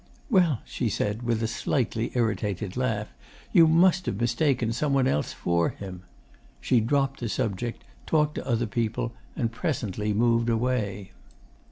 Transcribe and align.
"Well," 0.31 0.61
she 0.65 0.89
said 0.89 1.21
with 1.21 1.43
a 1.43 1.47
slightly 1.47 2.11
irritated 2.15 2.75
laugh, 2.75 3.09
"you 3.53 3.67
must 3.67 4.07
have 4.07 4.19
mistaken 4.19 4.73
some 4.73 4.93
one 4.95 5.05
else 5.05 5.31
for 5.31 5.69
him." 5.69 6.01
She 6.59 6.79
dropped 6.79 7.19
the 7.19 7.29
subject, 7.29 7.83
talked 8.07 8.33
to 8.33 8.47
other 8.47 8.65
people, 8.65 9.13
and 9.35 9.51
presently 9.51 10.11
moved 10.11 10.49
away. 10.49 11.11